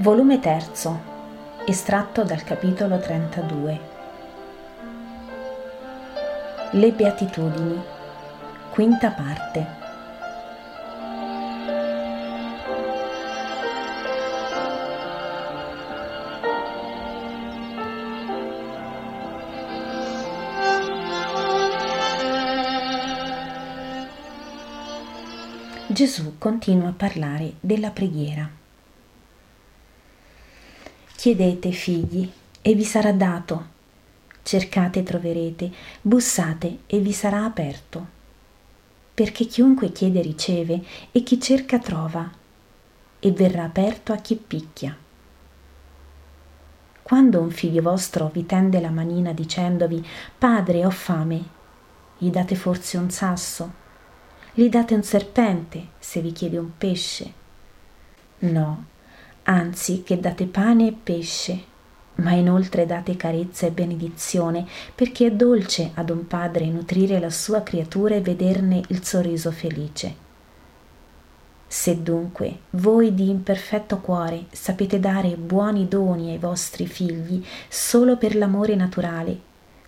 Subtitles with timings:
[0.00, 0.70] Volume 3,
[1.66, 3.80] estratto dal capitolo 32.
[6.70, 7.78] Le Beatitudini,
[8.70, 9.66] quinta parte.
[25.88, 28.59] Gesù continua a parlare della preghiera.
[31.20, 33.66] Chiedete, figli, e vi sarà dato.
[34.42, 35.70] Cercate e troverete,
[36.00, 38.06] bussate e vi sarà aperto.
[39.12, 42.26] Perché chiunque chiede riceve e chi cerca trova,
[43.18, 44.96] e verrà aperto a chi picchia.
[47.02, 50.02] Quando un figlio vostro vi tende la manina dicendovi
[50.38, 51.44] Padre, ho fame,
[52.16, 53.70] gli date forse un sasso?
[54.54, 57.32] Gli date un serpente se vi chiede un pesce?
[58.38, 58.84] No,
[59.44, 61.68] anzi che date pane e pesce,
[62.16, 67.62] ma inoltre date carezza e benedizione, perché è dolce ad un padre nutrire la sua
[67.62, 70.28] creatura e vederne il sorriso felice.
[71.66, 78.34] Se dunque voi di imperfetto cuore sapete dare buoni doni ai vostri figli solo per
[78.34, 79.38] l'amore naturale,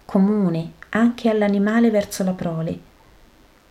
[0.05, 2.91] comune anche all'animale verso la prole,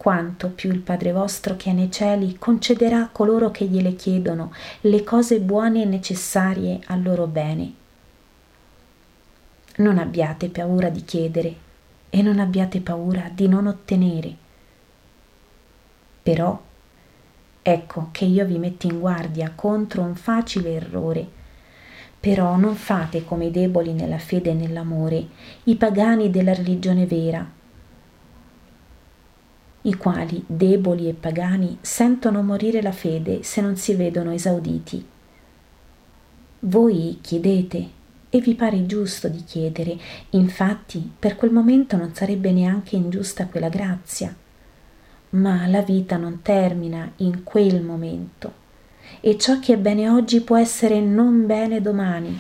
[0.02, 4.52] quanto più il Padre vostro che è nei cieli concederà a coloro che gliele chiedono
[4.81, 7.71] le cose buone e necessarie al loro bene.
[9.75, 11.55] Non abbiate paura di chiedere
[12.09, 14.35] e non abbiate paura di non ottenere.
[16.23, 16.59] Però
[17.61, 21.27] ecco che io vi metto in guardia contro un facile errore.
[22.19, 25.27] Però non fate come i deboli nella fede e nell'amore,
[25.65, 27.59] i pagani della religione vera,
[29.83, 35.03] i quali, deboli e pagani, sentono morire la fede se non si vedono esauditi.
[36.59, 37.89] Voi chiedete
[38.30, 39.97] e vi pare giusto di chiedere,
[40.31, 44.36] infatti per quel momento non sarebbe neanche ingiusta quella grazia.
[45.31, 48.59] Ma la vita non termina in quel momento
[49.20, 52.39] e ciò che è bene oggi può essere non bene domani.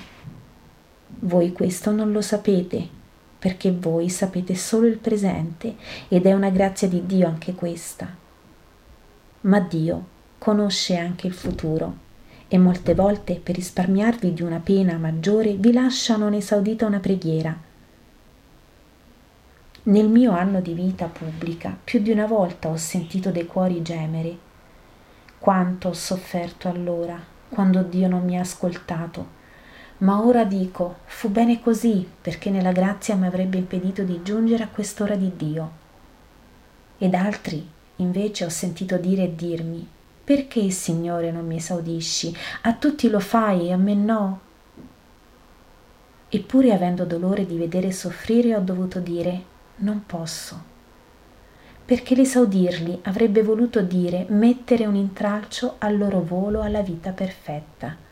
[1.21, 2.99] Voi questo non lo sapete
[3.41, 5.75] perché voi sapete solo il presente
[6.09, 8.07] ed è una grazia di Dio anche questa.
[9.41, 10.05] Ma Dio
[10.37, 11.97] conosce anche il futuro
[12.47, 17.57] e molte volte per risparmiarvi di una pena maggiore vi lascia non esaudita una preghiera.
[19.83, 24.37] Nel mio anno di vita pubblica più di una volta ho sentito dei cuori gemere.
[25.39, 27.19] Quanto ho sofferto allora,
[27.49, 29.39] quando Dio non mi ha ascoltato
[30.01, 34.67] ma ora dico, fu bene così, perché nella grazia mi avrebbe impedito di giungere a
[34.67, 35.71] quest'ora di Dio.
[36.97, 37.67] Ed altri,
[37.97, 39.87] invece, ho sentito dire e dirmi,
[40.23, 42.35] perché, Signore, non mi esaudisci?
[42.63, 44.39] A tutti lo fai e a me no?
[46.29, 49.43] Eppure, avendo dolore di vedere soffrire, ho dovuto dire,
[49.77, 50.69] non posso.
[51.85, 58.09] Perché l'esaudirli avrebbe voluto dire mettere un intralcio al loro volo alla vita perfetta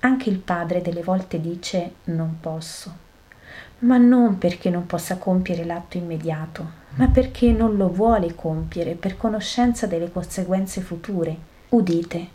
[0.00, 2.92] anche il padre delle volte dice non posso,
[3.80, 9.16] ma non perché non possa compiere l'atto immediato, ma perché non lo vuole compiere per
[9.16, 11.36] conoscenza delle conseguenze future.
[11.70, 12.28] Udite,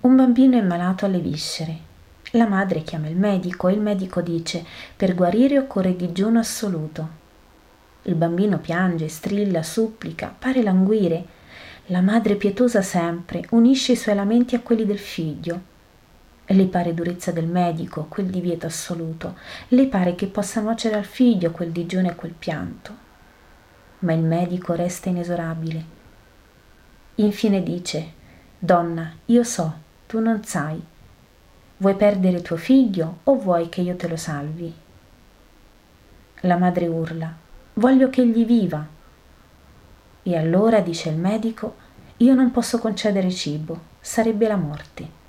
[0.00, 1.90] un bambino è malato alle viscere.
[2.32, 4.64] La madre chiama il medico e il medico dice
[4.96, 7.20] per guarire occorre digiuno assoluto.
[8.02, 11.24] Il bambino piange, strilla, supplica, pare languire.
[11.86, 15.70] La madre pietosa sempre unisce i suoi lamenti a quelli del figlio
[16.46, 19.36] le pare durezza del medico, quel divieto assoluto,
[19.68, 23.10] le pare che possa nuocere al figlio quel digiuno e quel pianto.
[24.00, 25.84] Ma il medico resta inesorabile.
[27.16, 28.12] Infine dice,
[28.58, 29.72] Donna, io so,
[30.06, 30.82] tu non sai.
[31.76, 34.72] Vuoi perdere tuo figlio o vuoi che io te lo salvi?
[36.42, 37.32] La madre urla,
[37.74, 38.84] voglio che egli viva.
[40.24, 41.76] E allora, dice il medico,
[42.18, 45.20] io non posso concedere cibo, sarebbe la morte.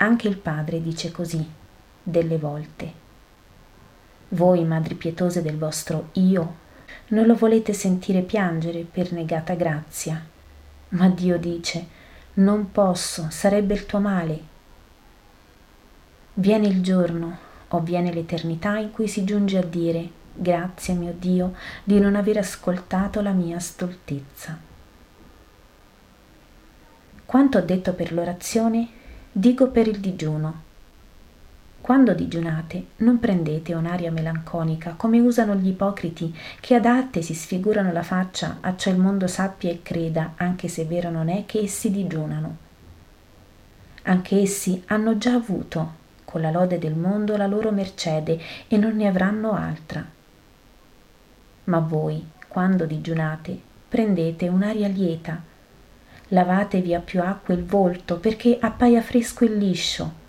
[0.00, 1.44] Anche il Padre dice così,
[2.00, 2.92] delle volte.
[4.28, 6.66] Voi, madri pietose del vostro io,
[7.08, 10.24] non lo volete sentire piangere per negata grazia,
[10.90, 11.86] ma Dio dice,
[12.34, 14.40] non posso, sarebbe il tuo male.
[16.34, 21.54] Viene il giorno, o viene l'eternità in cui si giunge a dire, grazie mio Dio
[21.82, 24.56] di non aver ascoltato la mia stoltezza.
[27.26, 28.90] Quanto ho detto per l'orazione
[29.32, 30.66] dico per il digiuno.
[31.80, 37.92] quando digiunate, non prendete un'aria melanconica come usano gli ipocriti che ad arte si sfigurano
[37.92, 41.90] la faccia, acciò il mondo sappia e creda, anche se vero non è, che essi
[41.90, 42.56] digiunano.
[44.02, 45.92] Anche essi hanno già avuto,
[46.24, 48.38] con la lode del mondo, la loro mercede
[48.68, 50.04] e non ne avranno altra.
[51.64, 53.58] Ma voi, quando digiunate,
[53.88, 55.40] prendete un'aria lieta,
[56.28, 60.26] lavatevi a più acqua il volto perché appaia fresco e liscio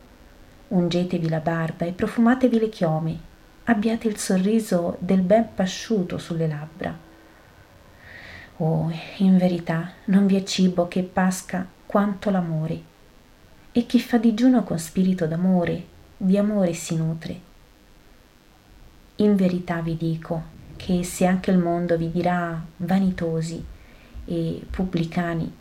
[0.70, 3.18] ungetevi la barba e profumatevi le chiome,
[3.66, 6.96] abbiate il sorriso del ben pasciuto sulle labbra.
[8.58, 12.82] Oh, in verità non vi è cibo che pasca quanto l'amore,
[13.72, 15.86] e chi fa digiuno con spirito d'amore,
[16.18, 17.48] di amore si nutre.
[19.18, 23.64] In verità vi dico che se anche il mondo vi dirà vanitosi
[24.26, 25.52] e pubblicani,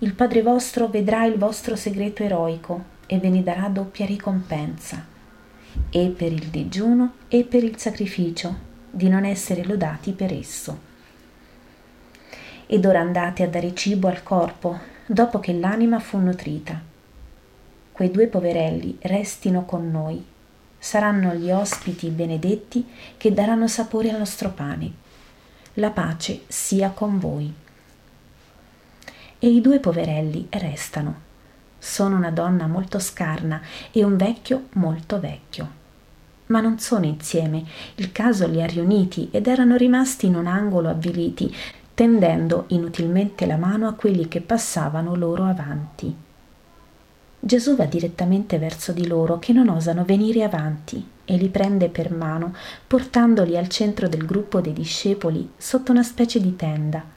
[0.00, 5.02] il Padre vostro vedrà il vostro segreto eroico e ve ne darà doppia ricompensa,
[5.88, 10.78] e per il digiuno e per il sacrificio, di non essere lodati per esso.
[12.66, 16.78] Ed ora andate a dare cibo al corpo, dopo che l'anima fu nutrita.
[17.92, 20.22] Quei due poverelli restino con noi,
[20.78, 24.92] saranno gli ospiti benedetti che daranno sapore al nostro pane.
[25.74, 27.64] La pace sia con voi.
[29.38, 31.24] E i due poverelli restano
[31.86, 33.60] sono una donna molto scarna
[33.92, 35.84] e un vecchio molto vecchio.
[36.46, 37.64] Ma non sono insieme,
[37.96, 41.54] il caso li ha riuniti ed erano rimasti in un angolo avviliti,
[41.94, 46.14] tendendo inutilmente la mano a quelli che passavano loro avanti.
[47.38, 52.12] Gesù va direttamente verso di loro che non osano venire avanti e li prende per
[52.12, 52.54] mano,
[52.86, 57.14] portandoli al centro del gruppo dei discepoli sotto una specie di tenda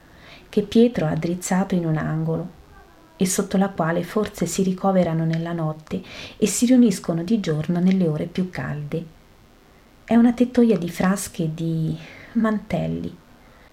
[0.50, 2.58] che Pietro ha drizzato in un angolo
[3.16, 6.02] e sotto la quale forse si ricoverano nella notte
[6.36, 9.04] e si riuniscono di giorno nelle ore più calde.
[10.04, 11.96] È una tettoia di frasche e di
[12.32, 13.16] mantelli,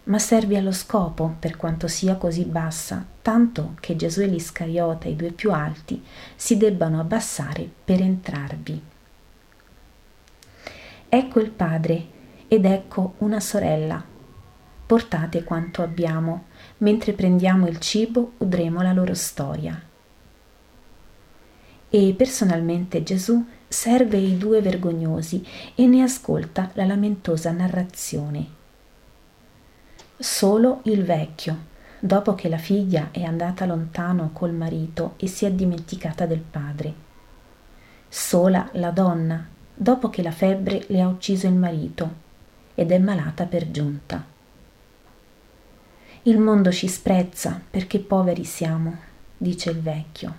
[0.03, 5.15] ma serve allo scopo per quanto sia così bassa, tanto che Gesù e l'Iscariota, i
[5.15, 6.03] due più alti,
[6.35, 8.81] si debbano abbassare per entrarvi.
[11.09, 12.06] Ecco il padre
[12.47, 14.15] ed ecco una sorella.
[14.87, 16.45] Portate quanto abbiamo
[16.77, 19.77] mentre prendiamo il cibo udremo la loro storia.
[21.89, 25.45] E personalmente Gesù serve i due vergognosi
[25.75, 28.47] e ne ascolta la lamentosa narrazione.
[30.17, 31.57] Solo il vecchio,
[31.99, 36.93] dopo che la figlia è andata lontano col marito e si è dimenticata del padre.
[38.07, 42.25] Sola la donna, dopo che la febbre le ha ucciso il marito
[42.73, 44.35] ed è malata per giunta.
[46.27, 48.97] Il mondo ci sprezza perché poveri siamo,
[49.38, 50.35] dice il vecchio.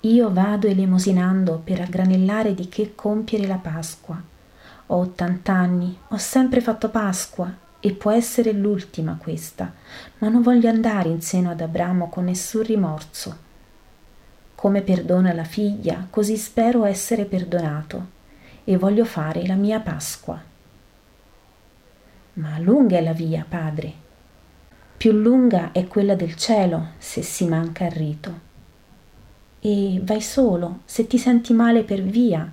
[0.00, 4.20] Io vado elemosinando per aggranellare di che compiere la Pasqua.
[4.86, 7.48] Ho ottant'anni, ho sempre fatto Pasqua
[7.78, 9.72] e può essere l'ultima questa,
[10.18, 13.36] ma non voglio andare in seno ad Abramo con nessun rimorso.
[14.56, 18.06] Come perdona la figlia, così spero essere perdonato
[18.64, 20.42] e voglio fare la mia Pasqua.
[22.32, 24.10] Ma lunga è la via, padre,
[25.02, 28.38] più lunga è quella del cielo se si manca al rito.
[29.58, 32.48] E vai solo se ti senti male per via.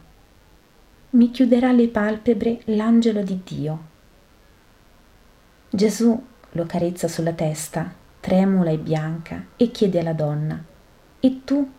[1.12, 3.84] Mi chiuderà le palpebre l'angelo di Dio.
[5.70, 6.20] Gesù
[6.54, 10.60] lo carezza sulla testa, tremula e bianca, e chiede alla donna,
[11.20, 11.70] E tu?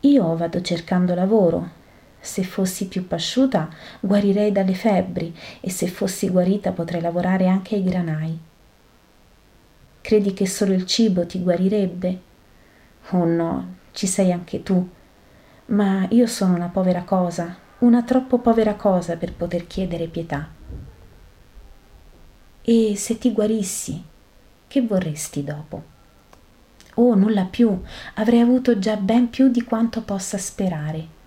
[0.00, 1.70] Io vado cercando lavoro.
[2.18, 3.68] Se fossi più pasciuta,
[4.00, 8.48] guarirei dalle febbri, e se fossi guarita potrei lavorare anche ai granai.
[10.00, 12.20] Credi che solo il cibo ti guarirebbe?
[13.10, 14.88] Oh no, ci sei anche tu.
[15.66, 20.48] Ma io sono una povera cosa, una troppo povera cosa per poter chiedere pietà.
[22.62, 24.02] E se ti guarissi,
[24.66, 25.82] che vorresti dopo?
[26.94, 27.80] Oh, nulla più,
[28.14, 31.18] avrei avuto già ben più di quanto possa sperare.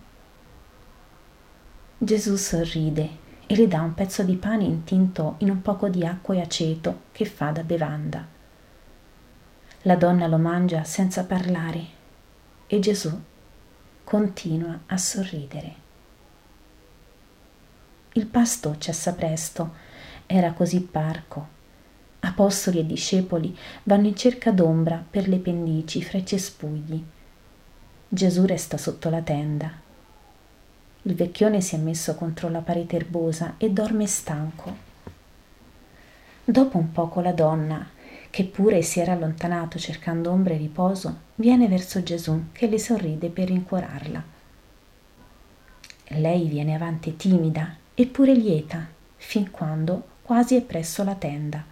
[1.98, 3.10] Gesù sorride
[3.48, 7.04] e le dà un pezzo di pane intinto in un poco di acqua e aceto
[7.12, 8.33] che fa da bevanda.
[9.86, 11.86] La donna lo mangia senza parlare
[12.68, 13.12] e Gesù
[14.06, 15.76] continua a sorridere.
[18.14, 19.74] Il pasto cessa presto,
[20.26, 21.48] era così parco.
[22.22, 27.04] Apostoli e discepoli vanno in cerca d'ombra per le pendici fra i cespugli.
[28.08, 29.70] Gesù resta sotto la tenda.
[31.02, 34.92] Il vecchione si è messo contro la parete erbosa e dorme stanco.
[36.46, 37.93] Dopo un poco la donna,
[38.34, 43.30] che pure si era allontanato cercando ombra e riposo, viene verso Gesù che le sorride
[43.30, 44.24] per rincuorarla.
[46.08, 48.88] Lei viene avanti timida eppure lieta,
[49.18, 51.64] fin quando quasi è presso la tenda.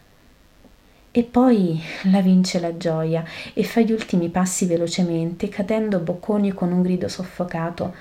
[1.09, 3.25] E poi la vince la gioia
[3.55, 7.95] e fa gli ultimi passi velocemente, cadendo bocconi con un grido soffocato.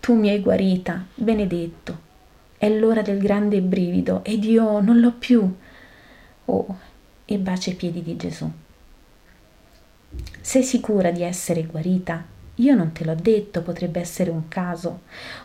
[0.00, 1.96] Tu mi hai guarita, benedetto.
[2.58, 5.48] È l'ora del grande brivido ed io non l'ho più.
[6.46, 6.88] Oh,
[7.32, 8.50] e bacia i piedi di Gesù.
[10.40, 12.24] Sei sicura di essere guarita?
[12.56, 15.02] Io non te l'ho detto, potrebbe essere un caso.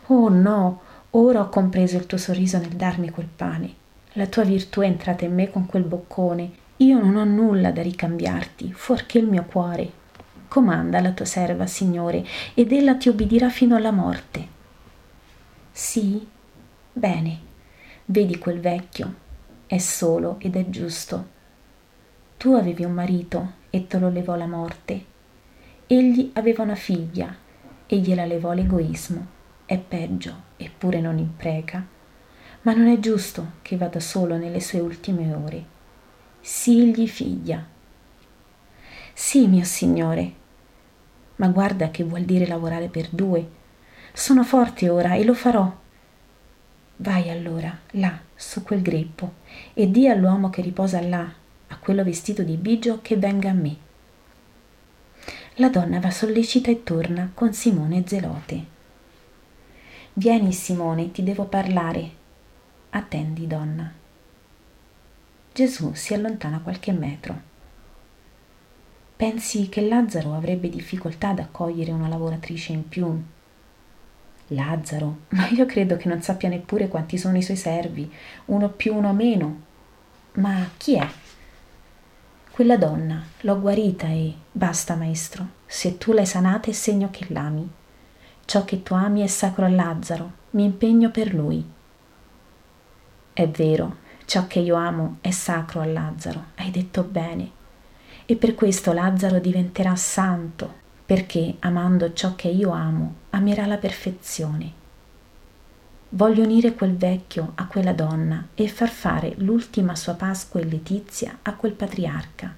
[0.08, 3.74] Oh no, ora ho compreso il tuo sorriso nel darmi quel pane.
[4.14, 7.82] La tua virtù è entrata in me con quel boccone io non ho nulla da
[7.82, 9.90] ricambiarti, fuorché il mio cuore.
[10.48, 14.48] Comanda la tua serva, Signore, ed ella ti ubbidirà fino alla morte.
[15.72, 16.28] Sì?
[16.92, 17.40] Bene.
[18.06, 19.14] Vedi quel vecchio?
[19.68, 21.34] È solo ed è giusto.
[22.38, 25.06] Tu avevi un marito e te lo levò la morte.
[25.88, 27.36] Egli aveva una figlia
[27.86, 29.28] e gliela levò l'egoismo.
[29.66, 31.86] È peggio, eppure non impreca.
[32.62, 35.74] Ma non è giusto che vada solo nelle sue ultime ore
[36.48, 37.66] sigli figlia.
[39.14, 40.34] Sì, mio signore,
[41.38, 43.50] ma guarda che vuol dire lavorare per due.
[44.14, 45.76] Sono forte ora e lo farò.
[46.98, 49.34] Vai allora, là, su quel greppo,
[49.74, 51.28] e di all'uomo che riposa là,
[51.68, 53.78] a quello vestito di bigio, che venga a me.
[55.56, 58.66] La donna va sollecita e torna con Simone Zelote.
[60.14, 62.10] Vieni, Simone, ti devo parlare.
[62.90, 63.92] Attendi, donna.
[65.54, 67.42] Gesù si allontana qualche metro.
[69.16, 73.24] Pensi che Lazzaro avrebbe difficoltà ad accogliere una lavoratrice in più?
[74.48, 78.12] Lazzaro, ma io credo che non sappia neppure quanti sono i suoi servi,
[78.46, 79.62] uno più, uno meno.
[80.34, 81.08] Ma chi è?
[82.56, 85.46] Quella donna, l'ho guarita e basta, maestro.
[85.66, 87.70] Se tu l'hai sanata è segno che l'ami.
[88.46, 91.62] Ciò che tu ami è sacro a Lazzaro, mi impegno per lui.
[93.34, 97.52] È vero, Ciò che io amo è sacro a Lazzaro, hai detto bene.
[98.26, 100.74] E per questo Lazzaro diventerà santo,
[101.06, 104.84] perché amando ciò che io amo, amerà la perfezione.
[106.10, 111.40] Voglio unire quel vecchio a quella donna e far fare l'ultima sua Pasqua in Letizia
[111.42, 112.54] a quel patriarca.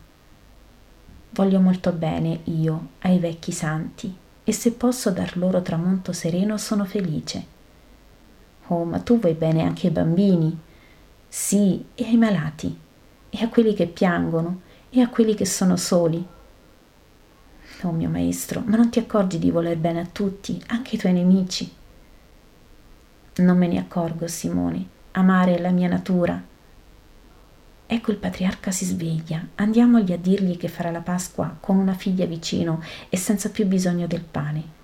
[1.31, 6.85] Voglio molto bene io ai vecchi santi e se posso dar loro tramonto sereno sono
[6.85, 7.45] felice.
[8.67, 10.57] Oh, ma tu vuoi bene anche ai bambini,
[11.27, 12.77] sì, e ai malati,
[13.29, 16.25] e a quelli che piangono, e a quelli che sono soli.
[17.83, 21.13] Oh mio maestro, ma non ti accorgi di voler bene a tutti, anche ai tuoi
[21.13, 21.71] nemici?
[23.37, 24.87] Non me ne accorgo, Simone.
[25.11, 26.41] Amare è la mia natura.
[27.89, 29.45] Ecco il patriarca si sveglia.
[29.55, 34.07] Andiamogli a dirgli che farà la Pasqua con una figlia vicino e senza più bisogno
[34.07, 34.75] del pane.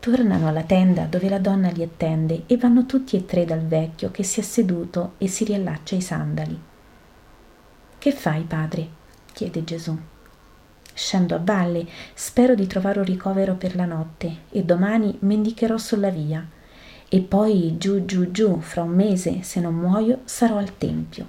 [0.00, 4.10] Tornano alla tenda dove la donna li attende e vanno tutti e tre dal vecchio
[4.10, 6.62] che si è seduto e si riallaccia i sandali.
[7.98, 8.88] Che fai, padre?
[9.32, 9.98] chiede Gesù.
[10.98, 16.10] Scendo a valle, spero di trovare un ricovero per la notte e domani mendicherò sulla
[16.10, 16.44] via.
[17.08, 21.28] E poi giù giù giù, fra un mese, se non muoio, sarò al tempio.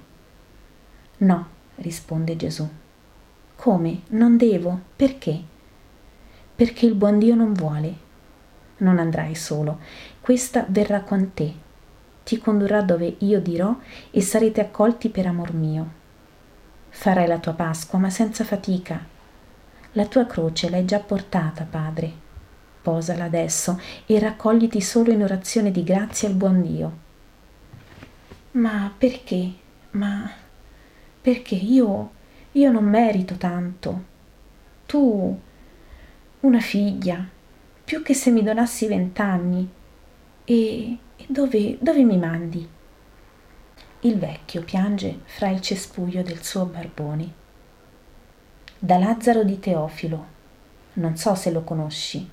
[1.18, 1.46] No,
[1.76, 2.68] risponde Gesù.
[3.54, 4.00] Come?
[4.08, 4.80] Non devo?
[4.96, 5.40] Perché?
[6.56, 8.08] Perché il buon Dio non vuole
[8.80, 9.78] non andrai solo,
[10.20, 11.52] questa verrà con te,
[12.24, 13.76] ti condurrà dove io dirò
[14.10, 15.98] e sarete accolti per amor mio.
[16.88, 19.09] Farai la tua Pasqua, ma senza fatica.
[19.92, 22.28] La tua croce l'hai già portata, Padre.
[22.82, 26.98] Posala adesso e raccogliti solo in orazione di grazia al buon Dio.
[28.52, 29.52] Ma perché?
[29.90, 30.30] Ma
[31.20, 32.18] perché io
[32.52, 34.04] io non merito tanto.
[34.86, 35.40] Tu
[36.40, 37.28] una figlia,
[37.84, 39.68] più che se mi donassi vent'anni.
[40.44, 42.68] E, e dove, dove mi mandi?
[44.00, 47.39] Il vecchio piange fra il cespuglio del suo barbone.
[48.82, 50.26] Da Lazzaro di Teofilo.
[50.94, 52.26] Non so se lo conosci.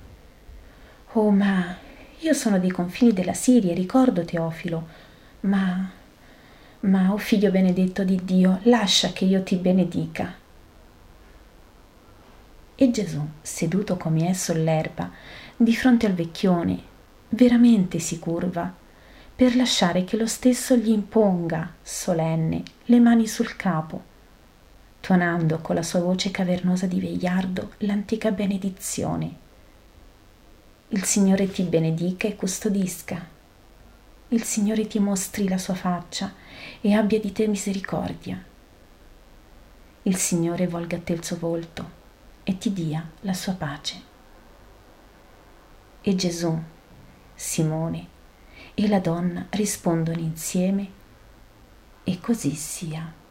[1.12, 1.76] Oh, ma
[2.20, 4.88] io sono dei confini della Siria, ricordo Teofilo.
[5.42, 5.92] Ma,
[6.80, 10.36] ma, oh figlio benedetto di Dio, lascia che io ti benedica.
[12.76, 15.12] E Gesù, seduto come è sull'erba,
[15.58, 16.80] di fronte al vecchione,
[17.28, 18.74] veramente si curva,
[19.36, 24.16] per lasciare che lo stesso gli imponga, solenne, le mani sul capo,
[25.08, 29.36] tuonando con la sua voce cavernosa di vegliardo l'antica benedizione.
[30.90, 33.26] Il Signore ti benedica e custodisca.
[34.28, 36.34] Il Signore ti mostri la sua faccia
[36.82, 38.44] e abbia di te misericordia.
[40.02, 41.90] Il Signore volga a te il suo volto
[42.44, 44.02] e ti dia la sua pace.
[46.02, 46.62] E Gesù,
[47.34, 48.08] Simone
[48.74, 50.90] e la donna rispondono insieme
[52.04, 53.26] e così sia.